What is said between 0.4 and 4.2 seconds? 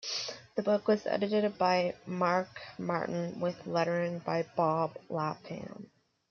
The book was edited by Mark Martin, with lettering